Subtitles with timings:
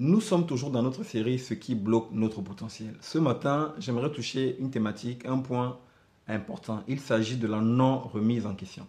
[0.00, 2.94] Nous sommes toujours dans notre série Ce qui bloque notre potentiel.
[3.00, 5.76] Ce matin, j'aimerais toucher une thématique, un point
[6.28, 6.84] important.
[6.86, 8.86] Il s'agit de la non-remise en question.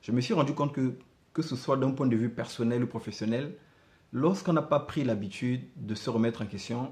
[0.00, 0.96] Je me suis rendu compte que,
[1.34, 3.54] que ce soit d'un point de vue personnel ou professionnel,
[4.12, 6.90] lorsqu'on n'a pas pris l'habitude de se remettre en question,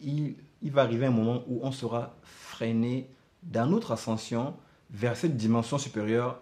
[0.00, 3.10] il, va arriver un moment où on sera freiné
[3.42, 4.54] dans notre ascension
[4.88, 6.40] vers cette dimension supérieure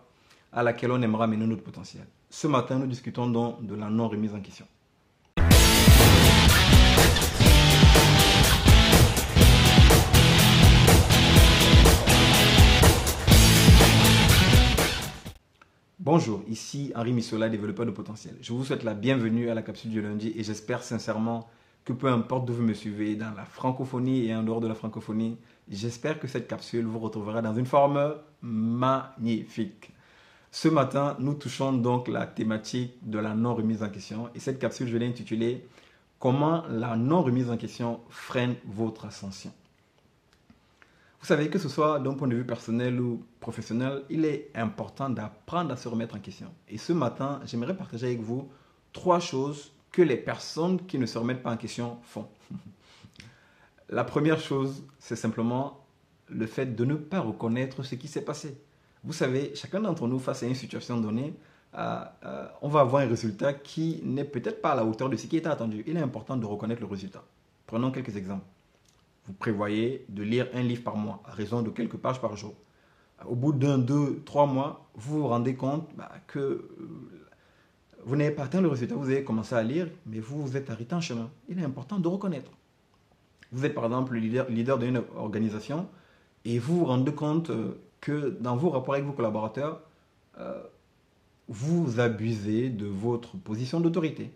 [0.53, 2.07] à laquelle on aimera mener notre potentiel.
[2.31, 4.67] Ce matin, nous discutons donc de la non-remise en question.
[16.17, 18.37] Bonjour, ici Henri Missola, développeur de potentiel.
[18.41, 21.49] Je vous souhaite la bienvenue à la capsule du lundi et j'espère sincèrement
[21.85, 24.77] que peu importe d'où vous me suivez, dans la francophonie et en dehors de la
[24.77, 25.37] francophonie,
[25.69, 29.93] j'espère que cette capsule vous retrouvera dans une forme magnifique.
[30.53, 34.87] Ce matin, nous touchons donc la thématique de la non-remise en question et cette capsule,
[34.87, 35.67] je l'ai intitulée
[36.21, 39.53] Comment la non-remise en question freine votre ascension.
[41.25, 45.09] Vous savez que ce soit d'un point de vue personnel ou professionnel, il est important
[45.09, 46.49] d'apprendre à se remettre en question.
[46.69, 48.51] Et ce matin, j'aimerais partager avec vous
[48.93, 52.29] trois choses que les personnes qui ne se remettent pas en question font.
[53.89, 55.87] La première chose, c'est simplement
[56.29, 58.61] le fait de ne pas reconnaître ce qui s'est passé.
[59.03, 61.33] Vous savez, chacun d'entre nous, face à une situation donnée,
[61.75, 65.17] euh, euh, on va avoir un résultat qui n'est peut-être pas à la hauteur de
[65.17, 65.85] ce qui était attendu.
[65.87, 67.25] Il est important de reconnaître le résultat.
[67.67, 68.45] Prenons quelques exemples.
[69.27, 72.55] Vous prévoyez de lire un livre par mois, à raison de quelques pages par jour.
[73.27, 76.69] Au bout d'un, deux, trois mois, vous vous rendez compte bah, que euh,
[78.05, 78.97] vous n'avez pas atteint le résultat.
[78.97, 81.31] Vous avez commencé à lire, mais vous vous êtes arrêté en chemin.
[81.49, 82.51] Il est important de reconnaître.
[83.51, 85.87] Vous êtes par exemple le leader, d'une organisation
[86.45, 87.51] et vous vous rendez compte
[88.01, 89.81] que dans vos rapports avec vos collaborateurs,
[90.39, 90.63] euh,
[91.49, 94.31] vous abusez de votre position d'autorité.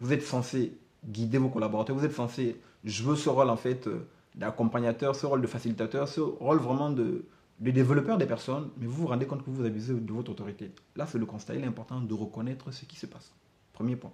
[0.00, 4.06] Vous êtes censé guider vos collaborateurs, vous êtes censé jouer ce rôle en fait euh,
[4.34, 7.24] d'accompagnateur, ce rôle de facilitateur, ce rôle vraiment de,
[7.60, 10.70] de développeur des personnes, mais vous vous rendez compte que vous abusez de votre autorité.
[10.94, 11.54] Là, c'est le constat.
[11.54, 13.32] Il est important de reconnaître ce qui se passe.
[13.72, 14.12] Premier point.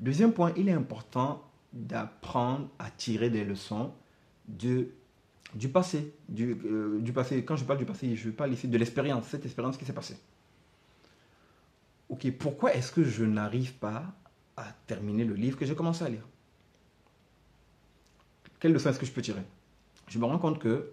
[0.00, 3.92] Deuxième point, il est important d'apprendre à tirer des leçons
[4.46, 4.88] de
[5.54, 6.14] du passé.
[6.28, 7.44] Du, euh, du, passé.
[7.44, 10.16] Quand je parle du passé, je parle ici de l'expérience, cette expérience qui s'est passée.
[12.08, 14.04] Ok, pourquoi est-ce que je n'arrive pas
[14.62, 16.26] à terminer le livre que j'ai commencé à lire
[18.60, 19.42] Quelle leçon est-ce que je peux tirer?
[20.08, 20.92] Je me rends compte que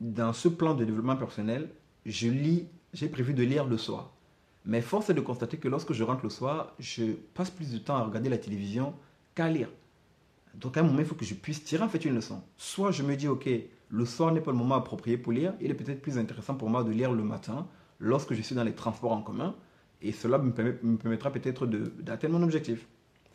[0.00, 1.70] dans ce plan de développement personnel,
[2.06, 4.12] je lis, j'ai prévu de lire le soir.
[4.64, 7.78] Mais force est de constater que lorsque je rentre le soir, je passe plus de
[7.78, 8.94] temps à regarder la télévision
[9.34, 9.68] qu'à lire.
[10.54, 12.42] Donc à un moment, il faut que je puisse tirer en fait une leçon.
[12.56, 13.48] Soit je me dis, ok,
[13.90, 15.54] le soir n'est pas le moment approprié pour lire.
[15.60, 17.66] Il est peut-être plus intéressant pour moi de lire le matin
[17.98, 19.54] lorsque je suis dans les transports en commun.
[20.04, 22.86] Et cela me, permettra peut-être d'atteindre mon objectif.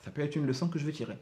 [0.02, 1.18] Ça peut être une leçon que je vais tirer.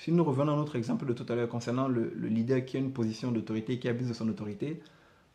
[0.00, 2.80] Si nous revenons à notre exemple de tout à l'heure concernant le, leader qui a
[2.80, 4.82] une position d'autorité, qui abuse de son autorité,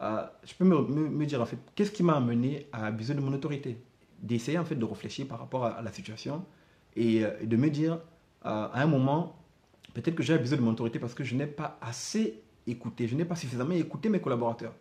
[0.02, 3.32] euh, je peux me, dire en fait, qu'est-ce qui m'a amené à abuser de mon
[3.32, 3.78] autorité?
[4.22, 6.44] D'essayer en fait de réfléchir par rapport à, la situation
[6.98, 8.00] et, euh, de me dire, euh,
[8.44, 9.40] à un moment,
[9.94, 13.16] peut-être que j'ai abusé de mon autorité parce que je n'ai pas assez écouté, je
[13.16, 14.74] n'ai pas suffisamment écouté mes collaborateurs.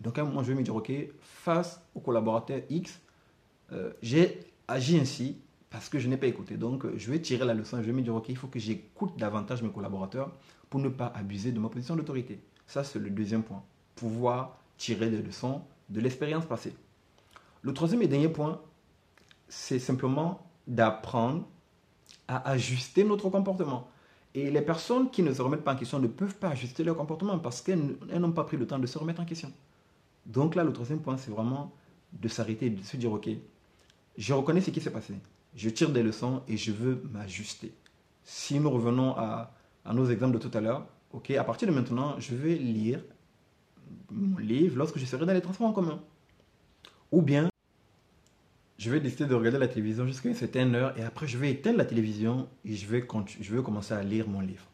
[0.00, 3.00] Donc à un moment, je vais me dire, OK, face aux collaborateurs X,
[3.72, 5.38] euh, j'ai agi ainsi
[5.70, 6.56] parce que je n'ai pas écouté.
[6.56, 9.16] Donc je vais tirer la leçon, je vais me dire, OK, il faut que j'écoute
[9.16, 10.32] davantage mes collaborateurs
[10.68, 12.40] pour ne pas abuser de ma position d'autorité.
[12.66, 13.62] Ça, c'est le deuxième point.
[13.94, 16.74] Pouvoir tirer des leçons de l'expérience passée.
[17.62, 18.60] Le troisième et dernier point,
[19.48, 21.46] c'est simplement d'apprendre
[22.28, 23.88] à ajuster notre comportement.
[24.34, 26.96] Et les personnes qui ne se remettent pas en question ne peuvent pas ajuster leur
[26.96, 29.52] comportement parce qu'elles n'ont pas pris le temps de se remettre en question.
[30.24, 31.72] Donc là, le troisième point, c'est vraiment
[32.12, 33.28] de s'arrêter, de se dire, OK,
[34.16, 35.14] je reconnais ce qui s'est passé,
[35.54, 37.72] je tire des leçons et je veux m'ajuster.
[38.24, 39.52] Si nous revenons à,
[39.92, 43.00] nos exemples de tout à l'heure, OK, à partir de maintenant, je vais lire
[44.10, 46.00] mon livre lorsque je serai dans les transports en commun.
[47.10, 47.50] Ou bien,
[48.78, 51.50] je vais décider de regarder la télévision jusqu'à une certaine heure et après je vais
[51.50, 53.06] éteindre la télévision et je vais,
[53.40, 54.66] je vais commencer à lire mon livre.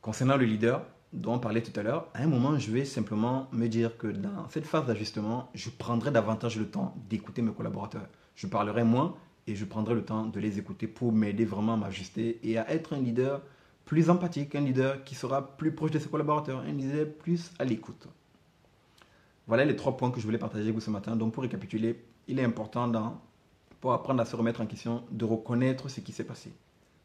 [0.00, 3.48] Concernant le leader dont on parlait tout à l'heure, à un moment je vais simplement
[3.52, 8.06] me dire que dans cette phase d'ajustement, je prendrai davantage le temps d'écouter mes collaborateurs.
[8.34, 9.16] Je parlerai moins
[9.46, 12.70] et je prendrai le temps de les écouter pour m'aider vraiment à m'ajuster et à
[12.70, 13.42] être un leader
[13.84, 17.64] plus empathique, un leader qui sera plus proche de ses collaborateurs, un leader plus à
[17.64, 18.08] l'écoute.
[19.46, 21.16] Voilà les trois points que je voulais partager avec vous ce matin.
[21.16, 23.20] Donc pour récapituler, il est important dans,
[23.80, 26.50] pour apprendre à se remettre en question de reconnaître ce qui s'est passé.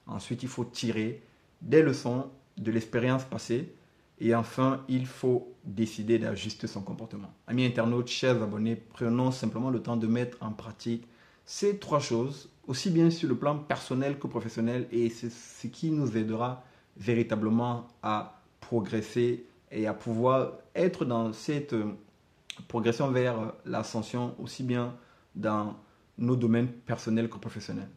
[0.07, 1.21] Ensuite, il faut tirer
[1.61, 3.73] des leçons de l'expérience passée.
[4.21, 7.31] Et enfin, il faut décider d'ajuster son comportement.
[7.47, 11.07] Amis internautes, chers abonnés, prenons simplement le temps de mettre en pratique
[11.51, 15.89] ces trois choses, aussi bien sur le plan personnel que professionnel, et c'est ce qui
[15.89, 16.63] nous aidera
[16.95, 21.97] véritablement à progresser et à pouvoir être dans cette euh,
[22.67, 24.95] progression vers l'ascension, aussi bien
[25.33, 25.75] dans
[26.19, 27.89] nos domaines personnels que professionnels.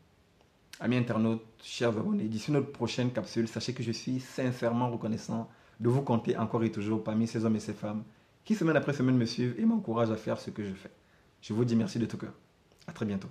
[0.80, 5.90] Amis internautes, chers abonnés, d'ici notre prochaine capsule, sachez que je suis sincèrement reconnaissant de
[5.90, 8.02] vous compter encore et toujours parmi ces hommes et ces femmes
[8.46, 10.90] qui semaine après semaine me suivent et m'encouragent à faire ce que je fais.
[11.42, 12.32] Je vous dis merci de tout cœur.
[12.86, 13.28] À très bientôt.